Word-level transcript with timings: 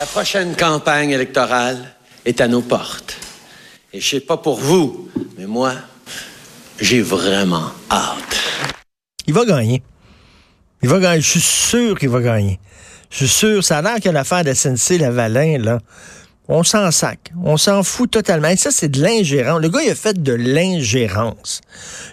La 0.00 0.06
prochaine 0.06 0.54
campagne 0.54 1.10
électorale 1.10 1.92
est 2.24 2.40
à 2.40 2.46
nos 2.46 2.62
portes. 2.62 3.16
Et 3.92 4.00
je 4.00 4.08
sais 4.08 4.20
pas 4.20 4.36
pour 4.36 4.60
vous, 4.60 5.10
mais 5.36 5.46
moi, 5.46 5.72
j'ai 6.78 7.02
vraiment 7.02 7.72
hâte. 7.90 8.38
Il 9.26 9.34
va 9.34 9.44
gagner. 9.44 9.82
Il 10.82 10.88
va 10.88 11.00
gagner. 11.00 11.20
Je 11.20 11.28
suis 11.28 11.40
sûr 11.40 11.98
qu'il 11.98 12.10
va 12.10 12.20
gagner. 12.20 12.60
Je 13.10 13.16
suis 13.16 13.28
sûr. 13.28 13.64
Ça 13.64 13.78
a 13.78 13.82
l'air 13.82 14.00
que 14.00 14.08
l'affaire 14.08 14.44
de 14.44 14.52
SNC-Lavalin, 14.52 15.58
là, 15.58 15.80
on 16.48 16.62
s'en 16.62 16.90
sac. 16.90 17.32
On 17.44 17.56
s'en 17.58 17.82
fout 17.82 18.10
totalement. 18.10 18.48
Et 18.48 18.56
ça, 18.56 18.70
c'est 18.70 18.88
de 18.88 19.02
l'ingérence. 19.02 19.60
Le 19.60 19.68
gars, 19.68 19.82
il 19.84 19.90
a 19.90 19.94
fait 19.94 20.20
de 20.22 20.32
l'ingérence. 20.32 21.60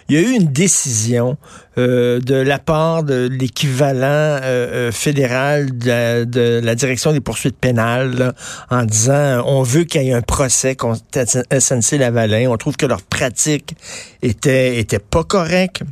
Il 0.08 0.14
y 0.14 0.18
a 0.18 0.28
eu 0.28 0.32
une 0.32 0.52
décision 0.52 1.38
euh, 1.78 2.20
de 2.20 2.34
la 2.34 2.58
part 2.58 3.02
de 3.02 3.28
l'équivalent 3.30 4.02
euh, 4.02 4.40
euh, 4.88 4.92
fédéral 4.92 5.76
de, 5.76 6.60
la 6.62 6.74
direction 6.74 7.12
des 7.12 7.20
poursuites 7.20 7.56
pénales 7.56 8.34
en 8.70 8.84
disant 8.84 9.42
on 9.46 9.62
veut 9.62 9.84
qu'il 9.84 10.02
y 10.02 10.10
ait 10.10 10.14
un 10.14 10.22
procès 10.22 10.76
contre 10.76 11.02
SNC-Lavalin. 11.12 12.48
On 12.48 12.56
trouve 12.56 12.76
que 12.76 12.86
leur 12.86 13.02
pratique 13.02 13.74
était, 14.22 14.78
était 14.78 14.98
pas 14.98 15.24
correcte 15.24 15.82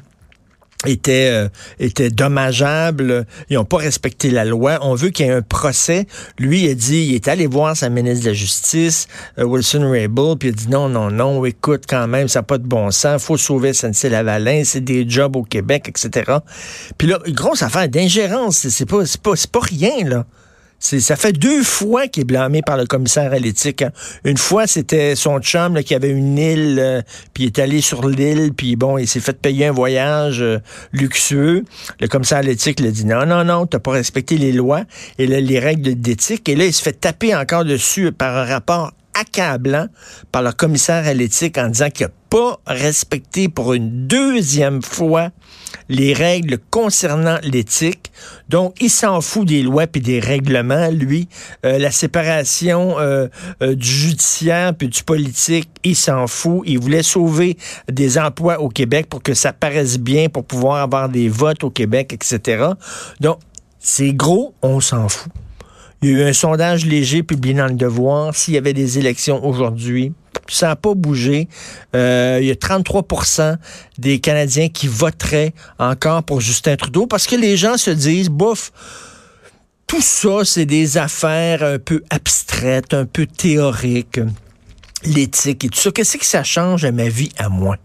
était 0.86 1.30
euh, 1.30 1.48
était 1.78 2.10
dommageable, 2.10 3.26
ils 3.50 3.54
n'ont 3.54 3.64
pas 3.64 3.78
respecté 3.78 4.30
la 4.30 4.44
loi. 4.44 4.78
On 4.82 4.94
veut 4.94 5.10
qu'il 5.10 5.26
y 5.26 5.28
ait 5.28 5.32
un 5.32 5.42
procès. 5.42 6.06
Lui 6.38 6.64
il 6.64 6.70
a 6.70 6.74
dit, 6.74 7.06
il 7.08 7.14
est 7.14 7.28
allé 7.28 7.46
voir 7.46 7.76
sa 7.76 7.88
ministre 7.88 8.24
de 8.24 8.30
la 8.30 8.34
Justice, 8.34 9.08
euh, 9.38 9.44
Wilson 9.44 9.90
Raybould, 9.90 10.38
puis 10.38 10.48
il 10.48 10.52
a 10.52 10.54
dit 10.54 10.68
non, 10.68 10.88
non, 10.88 11.10
non, 11.10 11.44
écoute 11.44 11.84
quand 11.88 12.06
même, 12.06 12.28
ça 12.28 12.40
n'a 12.40 12.44
pas 12.44 12.58
de 12.58 12.66
bon 12.66 12.90
sens, 12.90 13.22
faut 13.22 13.36
sauver 13.36 13.72
SNC-Lavalin, 13.72 14.62
c'est 14.64 14.80
des 14.80 15.08
jobs 15.08 15.36
au 15.36 15.42
Québec, 15.42 15.88
etc. 15.88 16.38
Puis 16.98 17.08
là, 17.08 17.18
grosse 17.28 17.62
affaire 17.62 17.88
d'ingérence, 17.88 18.68
c'est 18.68 18.86
pas, 18.86 19.06
c'est 19.06 19.20
pas, 19.20 19.36
c'est 19.36 19.50
pas 19.50 19.60
rien 19.60 20.04
là 20.04 20.26
ça 20.84 21.16
fait 21.16 21.32
deux 21.32 21.62
fois 21.62 22.08
qu'il 22.08 22.22
est 22.22 22.24
blâmé 22.24 22.60
par 22.60 22.76
le 22.76 22.84
commissaire 22.84 23.32
à 23.32 23.38
l'éthique. 23.38 23.80
Hein. 23.80 23.90
Une 24.24 24.36
fois, 24.36 24.66
c'était 24.66 25.16
son 25.16 25.40
chum 25.40 25.82
qui 25.82 25.94
avait 25.94 26.10
une 26.10 26.36
île, 26.36 26.78
euh, 26.78 27.02
puis 27.32 27.44
il 27.44 27.46
est 27.46 27.58
allé 27.58 27.80
sur 27.80 28.06
l'île, 28.06 28.52
puis 28.54 28.76
bon, 28.76 28.98
il 28.98 29.08
s'est 29.08 29.20
fait 29.20 29.40
payer 29.40 29.66
un 29.66 29.72
voyage 29.72 30.42
euh, 30.42 30.58
luxueux. 30.92 31.64
Le 32.00 32.08
commissaire 32.08 32.38
à 32.38 32.42
l'éthique 32.42 32.80
lui 32.80 32.92
dit 32.92 33.06
non, 33.06 33.24
non, 33.24 33.44
non, 33.44 33.66
t'as 33.66 33.78
pas 33.78 33.92
respecté 33.92 34.36
les 34.36 34.52
lois 34.52 34.82
et 35.18 35.26
les 35.26 35.58
règles 35.58 35.94
d'éthique. 35.94 36.48
Et 36.50 36.54
là, 36.54 36.66
il 36.66 36.72
se 36.72 36.82
fait 36.82 36.92
taper 36.92 37.34
encore 37.34 37.64
dessus 37.64 38.12
par 38.12 38.36
un 38.36 38.44
rapport 38.44 38.92
accablant 39.14 39.86
par 40.32 40.42
le 40.42 40.52
commissaire 40.52 41.06
à 41.06 41.14
l'éthique 41.14 41.56
en 41.56 41.68
disant 41.68 41.88
qu'il 41.88 42.06
n'a 42.06 42.12
pas 42.28 42.60
respecté 42.66 43.48
pour 43.48 43.72
une 43.72 44.06
deuxième 44.06 44.82
fois 44.82 45.30
les 45.88 46.12
règles 46.12 46.58
concernant 46.70 47.38
l'éthique. 47.42 48.10
Donc, 48.48 48.74
il 48.80 48.90
s'en 48.90 49.20
fout 49.20 49.46
des 49.46 49.62
lois 49.62 49.84
et 49.94 50.00
des 50.00 50.20
règlements, 50.20 50.88
lui. 50.88 51.28
Euh, 51.64 51.78
la 51.78 51.90
séparation 51.90 52.98
euh, 52.98 53.28
euh, 53.62 53.74
du 53.74 53.86
judiciaire 53.86 54.74
puis 54.74 54.88
du 54.88 55.02
politique, 55.02 55.68
il 55.82 55.96
s'en 55.96 56.26
fout. 56.26 56.62
Il 56.66 56.78
voulait 56.78 57.02
sauver 57.02 57.56
des 57.90 58.18
emplois 58.18 58.60
au 58.60 58.68
Québec 58.68 59.08
pour 59.08 59.22
que 59.22 59.34
ça 59.34 59.52
paraisse 59.52 59.98
bien, 59.98 60.28
pour 60.28 60.44
pouvoir 60.44 60.82
avoir 60.82 61.08
des 61.08 61.28
votes 61.28 61.64
au 61.64 61.70
Québec, 61.70 62.12
etc. 62.12 62.68
Donc, 63.20 63.38
c'est 63.78 64.12
gros, 64.12 64.54
on 64.62 64.80
s'en 64.80 65.08
fout. 65.08 65.32
Il 66.04 66.10
y 66.10 66.14
a 66.16 66.18
eu 66.18 66.28
un 66.28 66.34
sondage 66.34 66.84
léger 66.84 67.22
publié 67.22 67.54
dans 67.54 67.66
le 67.66 67.72
Devoir. 67.72 68.34
S'il 68.36 68.52
y 68.52 68.58
avait 68.58 68.74
des 68.74 68.98
élections 68.98 69.42
aujourd'hui, 69.42 70.12
ça 70.48 70.66
n'a 70.66 70.76
pas 70.76 70.92
bougé. 70.92 71.48
Euh, 71.96 72.40
il 72.42 72.46
y 72.46 72.50
a 72.50 72.54
33% 72.56 73.56
des 73.96 74.18
Canadiens 74.18 74.68
qui 74.68 74.86
voteraient 74.86 75.54
encore 75.78 76.22
pour 76.22 76.42
Justin 76.42 76.76
Trudeau 76.76 77.06
parce 77.06 77.26
que 77.26 77.36
les 77.36 77.56
gens 77.56 77.78
se 77.78 77.90
disent, 77.90 78.28
bouf, 78.28 78.70
tout 79.86 80.02
ça, 80.02 80.44
c'est 80.44 80.66
des 80.66 80.98
affaires 80.98 81.62
un 81.62 81.78
peu 81.78 82.04
abstraites, 82.10 82.92
un 82.92 83.06
peu 83.06 83.24
théoriques, 83.24 84.20
l'éthique 85.06 85.64
et 85.64 85.68
tout 85.70 85.80
ça. 85.80 85.90
Qu'est-ce 85.90 86.18
que 86.18 86.26
ça 86.26 86.44
change 86.44 86.84
à 86.84 86.92
ma 86.92 87.08
vie 87.08 87.30
à 87.38 87.48
moi? 87.48 87.78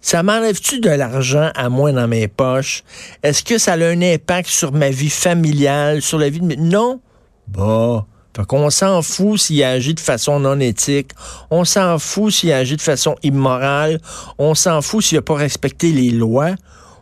Ça 0.00 0.22
m'enlève-tu 0.22 0.80
de 0.80 0.88
l'argent 0.88 1.50
à 1.54 1.68
moi 1.68 1.92
dans 1.92 2.08
mes 2.08 2.28
poches? 2.28 2.82
Est-ce 3.22 3.44
que 3.44 3.58
ça 3.58 3.74
a 3.74 3.84
un 3.84 4.00
impact 4.00 4.48
sur 4.48 4.72
ma 4.72 4.88
vie 4.88 5.10
familiale, 5.10 6.00
sur 6.00 6.18
la 6.18 6.30
vie 6.30 6.40
de. 6.40 6.54
Non. 6.54 7.02
Bah. 7.48 8.06
Fait 8.36 8.46
qu'on 8.46 8.70
s'en 8.70 9.02
fout 9.02 9.40
s'il 9.40 9.64
agit 9.64 9.94
de 9.94 10.00
façon 10.00 10.38
non 10.38 10.60
éthique. 10.60 11.10
On 11.50 11.64
s'en 11.64 11.98
fout 11.98 12.32
s'il 12.32 12.52
agit 12.52 12.76
de 12.76 12.80
façon 12.80 13.16
immorale. 13.24 14.00
On 14.38 14.54
s'en 14.54 14.80
fout 14.80 15.02
s'il 15.02 15.18
n'a 15.18 15.22
pas 15.22 15.34
respecté 15.34 15.90
les 15.90 16.10
lois. 16.10 16.54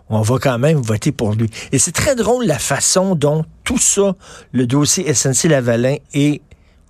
On 0.09 0.23
va 0.23 0.39
quand 0.39 0.59
même 0.59 0.79
voter 0.79 1.13
pour 1.13 1.35
lui. 1.35 1.51
Et 1.73 1.79
c'est 1.79 1.93
très 1.93 2.15
drôle 2.15 2.47
la 2.47 2.59
façon 2.59 3.15
dont 3.15 3.45
tout 3.65 3.77
ça, 3.77 4.15
le 4.53 4.67
dossier 4.67 5.13
SNC-Lavalin, 5.13 5.97
est 6.15 6.41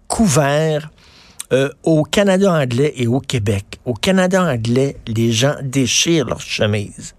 couvert 0.06 0.90
euh, 1.52 1.70
au 1.82 2.04
Canada 2.04 2.52
anglais 2.52 2.92
et 2.94 3.08
au 3.08 3.18
Québec. 3.18 3.80
Au 3.84 3.94
Canada 3.94 4.44
anglais, 4.44 4.96
les 5.08 5.32
gens 5.32 5.56
déchirent 5.60 6.26
leurs 6.26 6.40
chemises 6.40 7.15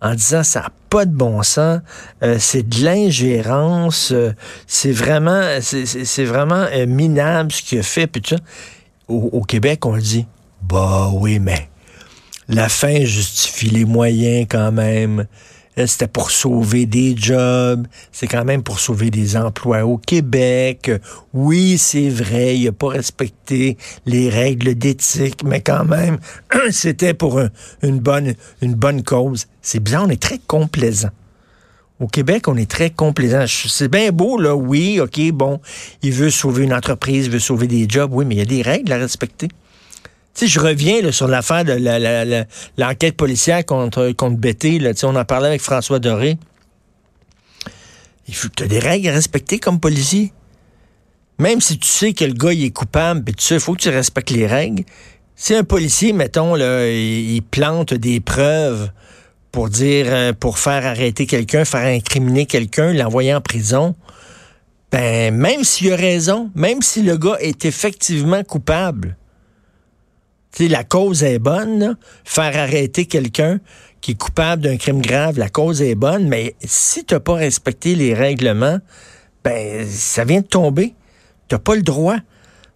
en 0.00 0.14
disant 0.14 0.42
ça 0.42 0.60
n'a 0.60 0.70
pas 0.90 1.04
de 1.04 1.12
bon 1.12 1.42
sens, 1.42 1.80
euh, 2.22 2.36
c'est 2.38 2.68
de 2.68 2.84
l'ingérence, 2.84 4.12
euh, 4.12 4.32
c'est 4.66 4.92
vraiment, 4.92 5.58
c'est 5.60 6.24
vraiment 6.24 6.66
euh, 6.72 6.86
minable 6.86 7.52
ce 7.52 7.62
qu'il 7.62 7.78
a 7.78 7.82
fait. 7.82 8.06
Puis 8.06 8.22
ça. 8.24 8.36
Au, 9.06 9.28
au, 9.32 9.42
Québec, 9.42 9.84
on 9.84 9.96
le 9.96 10.02
dit, 10.02 10.26
bah 10.62 11.10
oui, 11.12 11.38
mais 11.38 11.68
la 12.48 12.68
fin 12.68 13.04
justifie 13.04 13.68
les 13.68 13.84
moyens 13.84 14.46
quand 14.48 14.72
même. 14.72 15.26
Euh, 15.78 15.86
c'était 15.86 16.08
pour 16.08 16.30
sauver 16.30 16.86
des 16.86 17.16
jobs, 17.16 17.86
c'est 18.12 18.26
quand 18.26 18.44
même 18.44 18.62
pour 18.62 18.78
sauver 18.78 19.10
des 19.10 19.36
emplois 19.36 19.84
au 19.84 19.98
Québec. 19.98 20.90
Oui, 21.32 21.78
c'est 21.78 22.08
vrai, 22.08 22.56
il 22.56 22.64
n'a 22.64 22.72
pas 22.72 22.88
respecté 22.88 23.76
les 24.06 24.28
règles 24.28 24.74
d'éthique, 24.76 25.42
mais 25.44 25.60
quand 25.60 25.84
même, 25.84 26.18
c'était 26.70 27.14
pour 27.14 27.40
une, 27.82 27.98
bonne, 27.98 28.34
une 28.62 28.74
bonne 28.74 29.02
cause. 29.02 29.46
C'est 29.62 29.80
bien, 29.80 30.02
on 30.02 30.08
est 30.08 30.22
très 30.22 30.38
complaisant. 30.38 31.10
Au 32.00 32.06
Québec, 32.06 32.48
on 32.48 32.56
est 32.56 32.70
très 32.70 32.90
complaisant. 32.90 33.44
C'est 33.48 33.88
bien 33.88 34.10
beau, 34.10 34.38
là, 34.38 34.54
oui, 34.54 35.00
OK, 35.00 35.20
bon, 35.32 35.60
il 36.02 36.12
veut 36.12 36.30
sauver 36.30 36.64
une 36.64 36.74
entreprise, 36.74 37.26
il 37.26 37.32
veut 37.32 37.38
sauver 37.38 37.66
des 37.66 37.86
jobs, 37.88 38.12
oui, 38.12 38.24
mais 38.24 38.34
il 38.34 38.38
y 38.38 38.42
a 38.42 38.46
des 38.46 38.62
règles 38.62 38.92
à 38.92 38.96
respecter. 38.96 39.48
Tu 40.34 40.40
sais, 40.40 40.46
je 40.48 40.58
reviens 40.58 41.12
sur 41.12 41.28
l'affaire 41.28 41.64
de 41.64 42.44
l'enquête 42.76 43.16
policière 43.16 43.64
contre, 43.64 44.10
contre. 44.12 44.38
Là, 44.80 44.90
on 45.04 45.14
en 45.14 45.24
parlait 45.24 45.48
avec 45.48 45.60
François 45.60 46.00
Doré. 46.00 46.38
Il 48.26 48.34
faut 48.34 48.48
tu 48.48 48.64
as 48.64 48.66
des 48.66 48.80
règles 48.80 49.08
à 49.08 49.12
respecter 49.12 49.58
comme 49.58 49.78
policier. 49.78 50.32
Même 51.38 51.60
si 51.60 51.78
tu 51.78 51.88
sais 51.88 52.12
que 52.12 52.24
le 52.24 52.32
gars 52.32 52.52
il 52.52 52.64
est 52.64 52.70
coupable, 52.70 53.22
puis 53.22 53.34
tu 53.34 53.44
sais, 53.44 53.54
il 53.54 53.60
faut 53.60 53.74
que 53.74 53.82
tu 53.82 53.88
respectes 53.90 54.30
les 54.30 54.46
règles. 54.46 54.84
Si 55.36 55.54
un 55.54 55.64
policier, 55.64 56.12
mettons, 56.12 56.54
là, 56.54 56.86
il, 56.88 57.42
plante 57.42 57.92
des 57.92 58.20
preuves 58.20 58.90
pour 59.50 59.68
dire, 59.68 60.06
euh, 60.08 60.32
pour 60.32 60.58
faire 60.58 60.86
arrêter 60.86 61.26
quelqu'un, 61.26 61.64
faire 61.64 61.86
incriminer 61.86 62.46
quelqu'un, 62.46 62.92
l'envoyer 62.92 63.34
en 63.34 63.40
prison, 63.40 63.94
ben, 64.92 65.34
même 65.34 65.64
s'il 65.64 65.92
a 65.92 65.96
raison, 65.96 66.50
même 66.54 66.82
si 66.82 67.02
le 67.02 67.16
gars 67.16 67.36
est 67.40 67.64
effectivement 67.64 68.44
coupable, 68.44 69.16
la 70.60 70.84
cause 70.84 71.22
est 71.22 71.38
bonne, 71.38 71.96
faire 72.24 72.56
arrêter 72.56 73.06
quelqu'un 73.06 73.60
qui 74.00 74.12
est 74.12 74.18
coupable 74.18 74.62
d'un 74.62 74.76
crime 74.76 75.00
grave, 75.00 75.38
la 75.38 75.48
cause 75.48 75.82
est 75.82 75.94
bonne, 75.94 76.28
mais 76.28 76.54
si 76.62 77.04
tu 77.04 77.14
n'as 77.14 77.20
pas 77.20 77.34
respecté 77.34 77.94
les 77.94 78.14
règlements, 78.14 78.78
ben 79.42 79.86
ça 79.88 80.24
vient 80.24 80.40
de 80.40 80.46
tomber. 80.46 80.94
Tu 81.48 81.54
n'as 81.54 81.58
pas 81.58 81.74
le 81.74 81.82
droit 81.82 82.16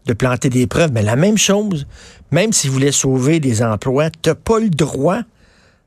de 0.06 0.12
planter 0.14 0.48
des 0.48 0.66
preuves. 0.66 0.90
Mais 0.92 1.02
la 1.02 1.16
même 1.16 1.38
chose, 1.38 1.86
même 2.30 2.52
si 2.52 2.66
vous 2.66 2.74
voulez 2.74 2.92
sauver 2.92 3.40
des 3.40 3.62
emplois, 3.62 4.10
tu 4.10 4.28
n'as 4.28 4.34
pas 4.34 4.58
le 4.58 4.70
droit 4.70 5.20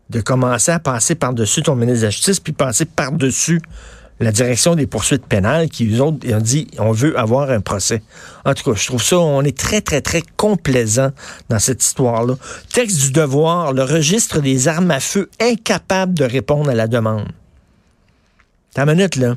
de 0.10 0.22
commencer 0.22 0.72
à 0.72 0.80
passer 0.80 1.16
par-dessus 1.16 1.64
ton 1.64 1.76
ministre 1.76 2.02
de 2.02 2.06
la 2.06 2.10
Justice, 2.12 2.40
puis 2.40 2.54
passer 2.54 2.86
par-dessus 2.86 3.62
la 4.22 4.32
direction 4.32 4.76
des 4.76 4.88
poursuites 4.88 5.26
pénales 5.26 5.70
qui, 5.70 5.96
eux 5.96 6.02
autres, 6.02 6.26
ont 6.32 6.40
dit 6.40 6.68
on 6.78 6.92
veut 6.92 7.18
avoir 7.18 7.50
un 7.50 7.60
procès. 7.60 8.02
En 8.46 8.54
tout 8.54 8.72
cas, 8.72 8.78
je 8.80 8.88
trouve 8.88 9.04
ça, 9.04 9.18
on 9.18 9.42
est 9.42 9.58
très, 9.58 9.82
très, 9.82 10.02
très 10.02 10.22
complaisant 10.38 11.12
dans 11.50 11.60
cette 11.60 11.84
histoire-là. 11.84 12.36
Texte 12.72 13.02
du 13.02 13.12
devoir, 13.12 13.74
le 13.74 13.84
registre 13.84 14.40
des 14.40 14.68
armes 14.68 14.92
à 14.92 15.00
feu 15.00 15.30
incapable 15.40 16.14
de 16.14 16.24
répondre 16.24 16.70
à 16.70 16.76
la 16.76 16.88
demande. 16.88 17.28
Une 18.78 18.86
minute, 18.86 19.16
là. 19.16 19.36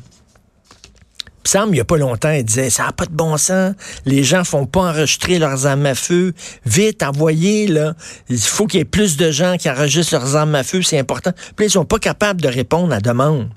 Sam, 1.47 1.69
il 1.71 1.73
n'y 1.73 1.81
a 1.81 1.85
pas 1.85 1.99
longtemps, 1.99 2.31
il 2.31 2.43
disait 2.43 2.71
ça 2.71 2.85
n'a 2.85 2.93
pas 2.93 3.05
de 3.05 3.13
bon 3.13 3.37
sens. 3.37 3.75
Les 4.07 4.25
gens 4.25 4.45
font 4.45 4.65
pas 4.65 4.81
enregistrer 4.81 5.39
leurs 5.39 5.67
armes 5.67 5.85
à 5.85 5.95
feu. 5.95 6.33
Vite, 6.65 7.03
envoyez, 7.03 7.67
là. 7.67 7.95
Il 8.31 8.39
faut 8.39 8.67
qu'il 8.67 8.79
y 8.79 8.81
ait 8.81 8.87
plus 8.87 9.19
de 9.19 9.31
gens 9.31 9.57
qui 9.59 9.69
enregistrent 9.69 10.15
leurs 10.15 10.37
armes 10.37 10.55
à 10.55 10.63
feu, 10.63 10.81
c'est 10.83 10.99
important. 10.99 11.33
Puis 11.57 11.67
ils 11.67 11.71
sont 11.71 11.85
pas 11.85 11.99
capables 11.99 12.41
de 12.41 12.49
répondre 12.49 12.93
à 12.93 12.97
la 12.97 13.01
demande. 13.01 13.49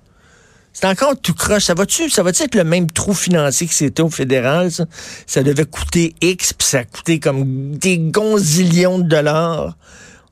C'est 0.79 0.85
encore 0.85 1.19
tout 1.19 1.33
croche. 1.33 1.63
Ça 1.63 1.74
va-tu, 1.74 2.07
ça 2.12 2.21
va 2.21 2.29
être 2.29 2.53
le 2.53 2.63
même 2.63 2.91
trou 2.91 3.15
financier 3.15 3.65
que 3.65 3.74
c'était 3.74 4.03
au 4.03 4.12
fédéral, 4.12 4.69
ça? 4.71 5.41
Devait 5.41 5.65
coûter 5.65 6.13
X, 6.21 6.53
puis 6.53 6.68
ça 6.68 6.79
a 6.79 6.83
coûté 6.83 7.19
comme 7.19 7.75
des 7.77 7.97
gonzillions 7.97 9.00
de 9.00 9.06
dollars. 9.06 9.75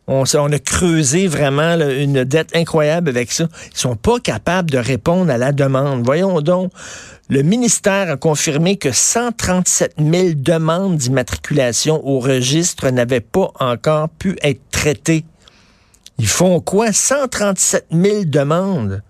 On, 0.05 0.23
on, 0.35 0.51
a 0.51 0.59
creusé 0.59 1.25
vraiment 1.25 1.73
une 1.79 2.23
dette 2.25 2.55
incroyable 2.55 3.09
avec 3.09 3.31
ça. 3.31 3.47
Ils 3.71 3.79
sont 3.79 3.95
pas 3.95 4.19
capables 4.19 4.69
de 4.69 4.77
répondre 4.77 5.31
à 5.31 5.39
la 5.39 5.51
demande. 5.51 6.05
Voyons 6.05 6.39
donc. 6.41 6.71
Le 7.27 7.41
ministère 7.41 8.11
a 8.11 8.15
confirmé 8.15 8.77
que 8.77 8.91
137 8.91 9.95
000 9.97 10.27
demandes 10.35 10.97
d'immatriculation 10.97 12.07
au 12.07 12.19
registre 12.19 12.91
n'avaient 12.91 13.19
pas 13.19 13.51
encore 13.59 14.09
pu 14.09 14.37
être 14.43 14.61
traitées. 14.69 15.25
Ils 16.19 16.27
font 16.27 16.59
quoi? 16.59 16.93
137 16.93 17.87
000 17.91 18.25
demandes. 18.25 19.01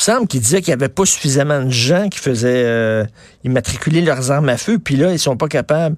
Il 0.00 0.04
semble 0.04 0.28
disait 0.28 0.62
qu'il 0.62 0.70
n'y 0.70 0.82
avait 0.82 0.88
pas 0.88 1.04
suffisamment 1.04 1.62
de 1.62 1.68
gens 1.68 2.08
qui 2.08 2.18
faisaient 2.18 2.64
euh, 2.64 3.04
immatriculer 3.44 4.00
leurs 4.00 4.30
armes 4.30 4.48
à 4.48 4.56
feu, 4.56 4.78
puis 4.78 4.96
là, 4.96 5.12
ils 5.12 5.18
sont 5.18 5.36
pas 5.36 5.46
capables. 5.46 5.96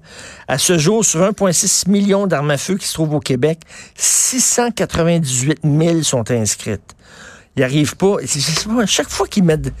À 0.49 0.57
ce 0.57 0.77
jour, 0.77 1.05
sur 1.05 1.21
1,6 1.21 1.89
million 1.89 2.27
d'armes 2.27 2.51
à 2.51 2.57
feu 2.57 2.75
qui 2.75 2.85
se 2.85 2.95
trouvent 2.95 3.13
au 3.13 3.21
Québec, 3.21 3.59
698 3.95 5.59
000 5.63 6.01
sont 6.01 6.29
inscrites. 6.31 6.95
Ils 7.55 7.61
n'arrivent 7.61 7.95
pas. 7.95 8.17
À 8.81 8.85
chaque 8.85 9.09
fois 9.09 9.25
qu'ils 9.25 9.45
mettent 9.45 9.71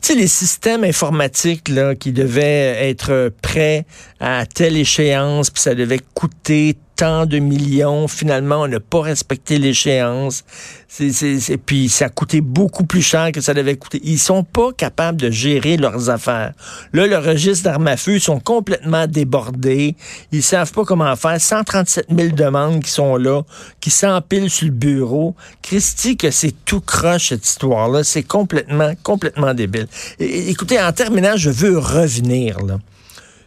tu 0.00 0.12
sais, 0.12 0.18
les 0.18 0.26
systèmes 0.26 0.82
informatiques 0.82 1.72
qui 2.00 2.12
devaient 2.12 2.88
être 2.90 3.32
prêts 3.42 3.86
à 4.18 4.44
telle 4.44 4.76
échéance, 4.76 5.50
puis 5.50 5.62
ça 5.62 5.76
devait 5.76 6.00
coûter 6.14 6.76
tant 6.96 7.26
de 7.26 7.38
millions. 7.38 8.08
Finalement, 8.08 8.62
on 8.62 8.68
n'a 8.68 8.80
pas 8.80 9.02
respecté 9.02 9.58
l'échéance. 9.58 10.44
C'est, 10.88 11.58
puis 11.58 11.88
ça 11.90 12.06
a 12.06 12.08
coûté 12.08 12.40
beaucoup 12.40 12.84
plus 12.84 13.02
cher 13.02 13.30
que 13.32 13.40
ça 13.40 13.52
devait 13.52 13.76
coûter. 13.76 14.00
Ils 14.02 14.18
sont 14.18 14.44
pas 14.44 14.72
capables 14.72 15.20
de 15.20 15.30
gérer 15.30 15.76
leurs 15.76 16.08
affaires. 16.08 16.52
Là, 16.92 17.06
le 17.06 17.18
registre 17.18 17.64
d'armes 17.64 17.88
à 17.88 17.96
feu 17.96 18.18
sont 18.18 18.40
complètement 18.40 19.06
débordés. 19.06 19.94
Ils 20.32 20.42
savent 20.42 20.72
pas 20.72 20.84
comment 20.84 21.14
faire. 21.16 21.40
137 21.40 22.06
000 22.16 22.30
demandes 22.34 22.82
qui 22.82 22.90
sont 22.90 23.16
là, 23.16 23.42
qui 23.80 23.90
s'empilent 23.90 24.50
sur 24.50 24.66
le 24.66 24.72
bureau. 24.72 25.34
Christy, 25.62 26.16
que 26.16 26.30
c'est 26.30 26.54
tout 26.64 26.80
croche 26.80 27.28
cette 27.28 27.46
histoire-là. 27.46 28.02
C'est 28.02 28.22
complètement, 28.22 28.92
complètement 29.02 29.52
débile. 29.52 29.86
écoutez, 30.18 30.80
en 30.80 30.92
terminant, 30.92 31.36
je 31.36 31.50
veux 31.50 31.78
revenir 31.78 32.60
là 32.64 32.78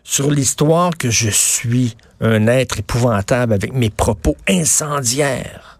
sur 0.09 0.31
l'histoire 0.31 0.97
que 0.97 1.11
je 1.11 1.29
suis 1.29 1.95
un 2.19 2.47
être 2.47 2.79
épouvantable 2.79 3.53
avec 3.53 3.73
mes 3.73 3.91
propos 3.91 4.35
incendiaires. 4.47 5.79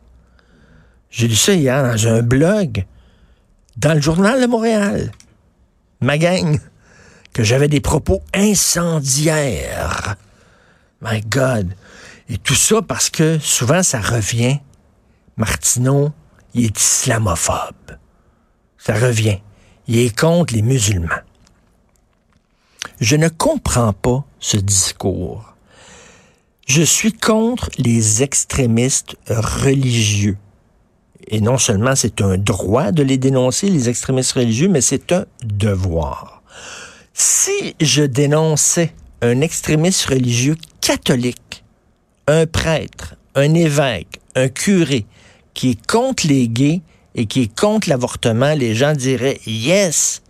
J'ai 1.09 1.27
lu 1.27 1.35
ça 1.35 1.53
hier 1.53 1.81
dans 1.81 2.07
un 2.07 2.21
blog, 2.21 2.85
dans 3.77 3.95
le 3.95 4.01
journal 4.01 4.39
de 4.39 4.45
Montréal, 4.45 5.11
ma 5.99 6.19
gang, 6.19 6.59
que 7.33 7.43
j'avais 7.43 7.67
des 7.67 7.81
propos 7.81 8.21
incendiaires. 8.35 10.15
My 11.01 11.21
God. 11.21 11.73
Et 12.29 12.37
tout 12.37 12.53
ça 12.53 12.83
parce 12.83 13.09
que 13.09 13.39
souvent 13.39 13.81
ça 13.81 13.99
revient. 13.99 14.59
Martineau, 15.37 16.11
il 16.53 16.65
est 16.65 16.79
islamophobe. 16.79 17.97
Ça 18.77 18.93
revient. 18.93 19.39
Il 19.87 19.97
est 19.97 20.15
contre 20.15 20.53
les 20.53 20.61
musulmans. 20.61 21.23
Je 22.99 23.15
ne 23.15 23.29
comprends 23.29 23.93
pas 23.93 24.25
ce 24.41 24.57
discours. 24.57 25.53
Je 26.67 26.81
suis 26.81 27.13
contre 27.13 27.69
les 27.77 28.23
extrémistes 28.23 29.15
religieux. 29.27 30.37
Et 31.27 31.39
non 31.39 31.57
seulement 31.57 31.95
c'est 31.95 32.19
un 32.21 32.37
droit 32.37 32.91
de 32.91 33.01
les 33.01 33.17
dénoncer, 33.17 33.69
les 33.69 33.87
extrémistes 33.87 34.33
religieux, 34.33 34.67
mais 34.67 34.81
c'est 34.81 35.13
un 35.13 35.25
devoir. 35.45 36.43
Si 37.13 37.75
je 37.79 38.03
dénonçais 38.03 38.93
un 39.21 39.39
extrémiste 39.39 40.05
religieux 40.05 40.57
catholique, 40.81 41.63
un 42.27 42.45
prêtre, 42.47 43.15
un 43.35 43.53
évêque, 43.53 44.19
un 44.35 44.49
curé, 44.49 45.05
qui 45.53 45.71
est 45.71 45.87
contre 45.87 46.27
les 46.27 46.49
gays 46.49 46.81
et 47.15 47.27
qui 47.27 47.43
est 47.43 47.59
contre 47.59 47.87
l'avortement, 47.87 48.53
les 48.55 48.75
gens 48.75 48.93
diraient 48.93 49.39
Yes, 49.45 50.21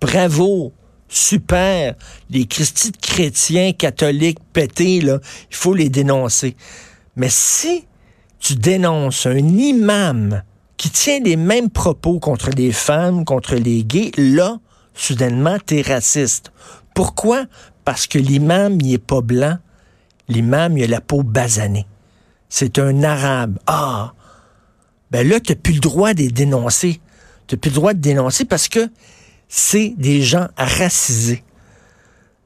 bravo, 0.00 0.72
super. 1.12 1.94
Les 2.30 2.46
chrétiens, 2.46 3.72
catholiques, 3.72 4.38
pétés, 4.52 5.00
là, 5.00 5.18
il 5.50 5.56
faut 5.56 5.74
les 5.74 5.88
dénoncer. 5.88 6.56
Mais 7.16 7.28
si 7.28 7.86
tu 8.38 8.56
dénonces 8.56 9.26
un 9.26 9.36
imam 9.36 10.42
qui 10.76 10.90
tient 10.90 11.20
les 11.20 11.36
mêmes 11.36 11.70
propos 11.70 12.18
contre 12.18 12.50
les 12.50 12.72
femmes, 12.72 13.24
contre 13.24 13.54
les 13.54 13.84
gays, 13.84 14.10
là, 14.16 14.58
soudainement, 14.94 15.58
t'es 15.64 15.82
raciste. 15.82 16.50
Pourquoi? 16.94 17.44
Parce 17.84 18.06
que 18.06 18.18
l'imam, 18.18 18.80
il 18.80 18.94
est 18.94 18.98
pas 18.98 19.20
blanc. 19.20 19.58
L'imam, 20.28 20.76
il 20.76 20.84
a 20.84 20.86
la 20.86 21.00
peau 21.00 21.22
basanée. 21.22 21.86
C'est 22.48 22.78
un 22.78 23.02
arabe. 23.02 23.58
Ah! 23.66 24.12
Ben 25.10 25.28
là, 25.28 25.40
t'as 25.40 25.54
plus 25.54 25.74
le 25.74 25.80
droit 25.80 26.14
de 26.14 26.20
les 26.20 26.30
dénoncer. 26.30 27.00
T'as 27.46 27.56
plus 27.56 27.70
le 27.70 27.74
droit 27.74 27.92
de 27.92 28.00
dénoncer 28.00 28.44
parce 28.44 28.68
que 28.68 28.88
c'est 29.54 29.92
des 29.98 30.22
gens 30.22 30.48
racisés. 30.56 31.44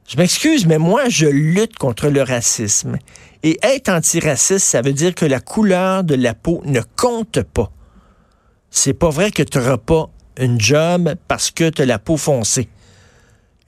Je 0.09 0.17
m'excuse, 0.17 0.65
mais 0.65 0.77
moi, 0.77 1.07
je 1.07 1.25
lutte 1.25 1.77
contre 1.77 2.09
le 2.09 2.21
racisme. 2.21 2.97
Et 3.43 3.57
être 3.63 3.87
antiraciste, 3.87 4.65
ça 4.65 4.81
veut 4.81 4.91
dire 4.91 5.15
que 5.15 5.23
la 5.23 5.39
couleur 5.39 6.03
de 6.03 6.15
la 6.15 6.33
peau 6.33 6.61
ne 6.65 6.81
compte 6.97 7.41
pas. 7.43 7.71
C'est 8.71 8.93
pas 8.93 9.09
vrai 9.09 9.31
que 9.31 9.41
tu 9.41 9.57
n'auras 9.57 9.77
pas 9.77 10.09
une 10.37 10.59
job 10.59 11.15
parce 11.29 11.49
que 11.49 11.69
tu 11.69 11.81
as 11.81 11.85
la 11.85 11.97
peau 11.97 12.17
foncée. 12.17 12.67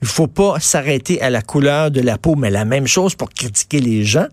Il 0.02 0.08
faut 0.08 0.26
pas 0.26 0.60
s'arrêter 0.60 1.22
à 1.22 1.30
la 1.30 1.40
couleur 1.40 1.90
de 1.90 2.02
la 2.02 2.18
peau, 2.18 2.36
mais 2.36 2.50
la 2.50 2.66
même 2.66 2.86
chose 2.86 3.14
pour 3.14 3.30
critiquer 3.30 3.80
les 3.80 4.04
gens. 4.04 4.28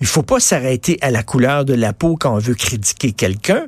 Il 0.00 0.06
faut 0.06 0.22
pas 0.22 0.40
s'arrêter 0.40 0.98
à 1.00 1.10
la 1.10 1.22
couleur 1.22 1.64
de 1.64 1.72
la 1.72 1.94
peau 1.94 2.18
quand 2.20 2.34
on 2.34 2.38
veut 2.38 2.54
critiquer 2.54 3.12
quelqu'un 3.12 3.66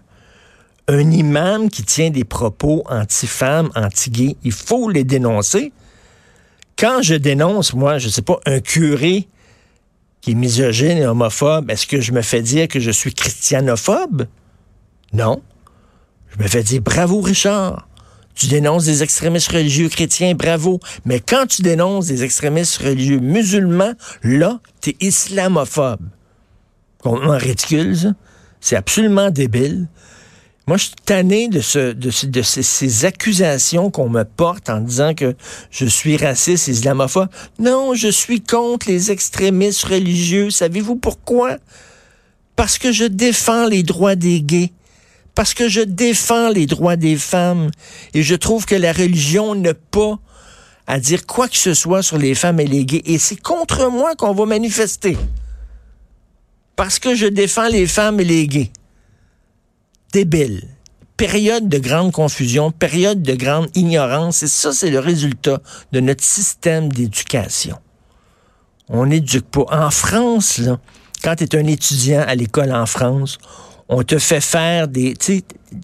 un 0.91 1.11
imam 1.13 1.71
qui 1.71 1.85
tient 1.85 2.11
des 2.11 2.25
propos 2.25 2.83
anti-femmes, 2.89 3.71
anti-gays, 3.77 4.37
il 4.43 4.53
faut 4.53 4.91
les 4.91 5.05
dénoncer. 5.05 5.73
Quand 6.77 7.01
je 7.03 7.15
dénonce, 7.15 7.75
moi, 7.75 7.99
je 7.99 8.07
ne 8.07 8.11
sais 8.11 8.23
pas, 8.23 8.41
un 8.45 8.61
curé 8.61 9.29
qui 10.21 10.33
est 10.33 10.35
misogyne 10.35 10.99
et 10.99 11.07
homophobe, 11.07 11.71
est-ce 11.71 11.87
que 11.87 12.01
je 12.01 12.13
me 12.13 12.23
fais 12.23 12.43
dire 12.43 12.67
que 12.67 12.81
je 12.81 12.91
suis 12.91 13.15
christianophobe? 13.15 14.27
Non. 15.13 15.43
Je 16.29 16.43
me 16.43 16.49
fais 16.49 16.63
dire 16.63 16.83
bravo, 16.83 17.21
Richard. 17.21 17.87
Tu 18.35 18.47
dénonces 18.47 18.85
des 18.85 19.03
extrémistes 19.03 19.53
religieux 19.53 19.89
chrétiens, 19.89 20.35
bravo. 20.35 20.81
Mais 21.05 21.21
quand 21.21 21.47
tu 21.47 21.63
dénonces 21.63 22.07
des 22.07 22.25
extrémistes 22.25 22.79
religieux 22.79 23.21
musulmans, 23.21 23.93
là, 24.23 24.61
tu 24.81 24.91
es 24.91 24.97
islamophobe. 25.01 26.09
Complètement 26.99 27.39
ridicule, 27.39 27.97
ça. 27.97 28.13
C'est 28.61 28.77
absolument 28.77 29.31
débile. 29.31 29.89
Moi, 30.71 30.77
je 30.77 30.85
suis 30.85 30.95
tanné 31.05 31.49
de, 31.49 31.61
ce, 31.61 31.91
de, 31.91 32.43
ces, 32.43 33.05
accusations 33.05 33.91
qu'on 33.91 34.09
me 34.09 34.23
porte 34.23 34.71
en 34.71 34.79
disant 34.79 35.15
que 35.15 35.35
je 35.73 35.85
suis 35.85 36.17
raciste, 36.17 36.69
islamophobe. 36.69 37.27
Non, 37.59 37.95
je 37.95 38.07
suis 38.07 38.41
contre 38.41 38.87
les 38.89 39.11
extrémistes 39.11 39.83
religieux. 39.83 40.51
Savez-vous 40.51 40.95
pourquoi? 40.95 41.57
Parce 42.55 42.79
que 42.79 42.93
je 42.93 43.03
défends 43.03 43.67
les 43.67 43.83
droits 43.83 44.15
des 44.15 44.43
gays. 44.43 44.71
Parce 45.35 45.55
que 45.55 45.69
je 45.69 45.81
défends 45.81 46.51
les 46.51 46.67
droits 46.67 46.95
des 46.95 47.17
femmes. 47.17 47.73
Et 48.15 48.23
je 48.23 48.37
trouve 48.37 48.65
que 48.65 48.77
la 48.77 48.93
religion 48.93 49.57
n'a 49.57 49.75
pas 49.75 50.21
à 50.87 51.01
dire 51.01 51.27
quoi 51.27 51.49
que 51.49 51.57
ce 51.57 51.75
soit 51.75 52.05
sur 52.05 52.17
les 52.17 52.37
femmes 52.37 52.61
et 52.61 52.67
les 52.69 52.85
gays. 52.85 53.03
Et 53.07 53.19
c'est 53.19 53.43
contre 53.43 53.91
moi 53.91 54.15
qu'on 54.15 54.35
va 54.35 54.47
manifester. 54.47 55.19
Parce 56.77 57.01
que 57.01 57.17
je 57.17 57.27
défends 57.27 57.67
les 57.67 57.89
femmes 57.89 58.21
et 58.21 58.25
les 58.25 58.47
gays 58.47 58.71
débile. 60.13 60.63
Période 61.17 61.69
de 61.69 61.79
grande 61.79 62.13
confusion, 62.13 62.71
période 62.71 63.23
de 63.23 63.35
grande 63.35 63.69
ignorance, 63.75 64.43
et 64.43 64.49
ça, 64.49 64.73
c'est 64.73 64.91
le 64.91 65.01
résultat 65.01 65.61
de 65.93 66.01
notre 66.01 66.25
système 66.25 66.91
d'éducation. 66.91 67.77
On 68.89 69.07
n'éduque 69.07 69.47
pas. 69.51 69.67
En 69.71 69.91
France, 69.91 70.59
là, 70.59 70.79
quand 71.23 71.37
tu 71.37 71.45
es 71.45 71.57
un 71.57 71.67
étudiant 71.67 72.25
à 72.27 72.35
l'école 72.35 72.73
en 72.73 72.87
France, 72.87 73.39
on 73.89 74.03
te 74.03 74.19
fait 74.19 74.41
faire 74.41 74.89
des, 74.89 75.15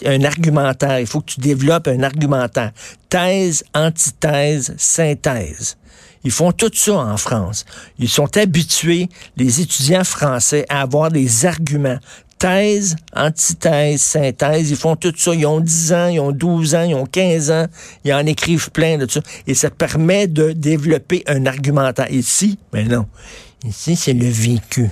un 0.04 0.24
argumentaire. 0.24 1.00
Il 1.00 1.06
faut 1.06 1.20
que 1.20 1.32
tu 1.32 1.40
développes 1.40 1.88
un 1.88 2.02
argumentaire. 2.02 2.72
Thèse, 3.08 3.64
antithèse, 3.74 4.74
synthèse. 4.78 5.76
Ils 6.24 6.30
font 6.30 6.52
tout 6.52 6.70
ça 6.72 6.94
en 6.94 7.16
France. 7.16 7.64
Ils 7.98 8.08
sont 8.08 8.36
habitués, 8.36 9.08
les 9.36 9.60
étudiants 9.60 10.04
français, 10.04 10.66
à 10.68 10.80
avoir 10.82 11.10
des 11.10 11.46
arguments 11.46 11.98
thèse, 12.38 12.96
antithèse, 13.14 14.00
synthèse, 14.00 14.70
ils 14.70 14.76
font 14.76 14.96
tout 14.96 15.12
ça. 15.16 15.34
Ils 15.34 15.46
ont 15.46 15.60
10 15.60 15.92
ans, 15.92 16.06
ils 16.08 16.20
ont 16.20 16.32
12 16.32 16.74
ans, 16.74 16.82
ils 16.82 16.94
ont 16.94 17.06
15 17.06 17.50
ans, 17.50 17.66
ils 18.04 18.12
en 18.12 18.26
écrivent 18.26 18.70
plein 18.70 18.98
de 18.98 19.10
ça. 19.10 19.20
Et 19.46 19.54
ça 19.54 19.70
permet 19.70 20.26
de 20.26 20.52
développer 20.52 21.22
un 21.26 21.46
argumentaire. 21.46 22.10
Ici, 22.10 22.58
mais 22.72 22.84
non. 22.84 23.06
Ici, 23.64 23.96
c'est 23.96 24.12
le 24.12 24.28
vécu. 24.28 24.90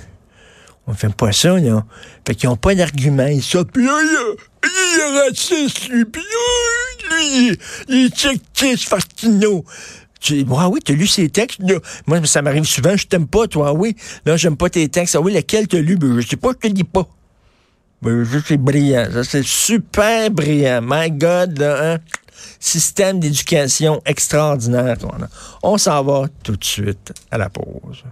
On 0.87 0.93
fait 0.93 1.13
pas 1.13 1.31
ça, 1.31 1.59
non. 1.59 1.83
Fait 2.27 2.35
qu'ils 2.35 2.49
n'ont 2.49 2.57
pas 2.57 2.75
d'argument. 2.75 3.25
Ils 3.27 3.41
sont, 3.41 3.63
puis 3.63 3.85
là, 3.85 3.99
il 4.63 4.99
est 4.99 5.19
raciste, 5.21 5.89
lui, 5.89 6.05
puis 6.05 6.21
lui, 6.21 7.57
il 7.87 8.05
est 8.05 8.17
sectiste, 8.17 8.87
Fastino. 8.87 9.65
Tu 10.19 10.43
dis, 10.43 10.51
ah 10.57 10.69
oui, 10.69 10.79
t'as 10.83 10.93
lu 10.93 11.07
ses 11.07 11.29
textes? 11.29 11.59
Moi, 12.07 12.25
ça 12.25 12.41
m'arrive 12.41 12.65
souvent, 12.65 12.97
je 12.97 13.05
t'aime 13.05 13.27
pas, 13.27 13.47
toi, 13.47 13.73
oui. 13.73 13.95
Là, 14.25 14.37
j'aime 14.37 14.57
pas 14.57 14.69
tes 14.69 14.87
textes. 14.89 15.15
Ah 15.15 15.21
oui, 15.21 15.33
lequel 15.33 15.67
t'as 15.67 15.77
lu? 15.77 15.97
Ben, 15.97 16.19
je 16.19 16.27
sais 16.27 16.35
pas, 16.35 16.49
je 16.49 16.67
te 16.67 16.73
dis 16.73 16.83
pas. 16.83 17.07
C'est 18.47 18.57
brillant. 18.57 19.07
Ça, 19.11 19.23
c'est 19.23 19.45
super 19.45 20.29
brillant. 20.31 20.81
My 20.83 21.11
God, 21.11 21.57
là, 21.57 21.93
hein? 21.93 21.97
Système 22.59 23.19
d'éducation 23.19 24.01
extraordinaire. 24.05 24.97
On 25.63 25.77
s'en 25.77 26.03
va 26.03 26.25
tout 26.43 26.55
de 26.55 26.63
suite 26.63 27.13
à 27.31 27.37
la 27.37 27.49
pause. 27.49 28.03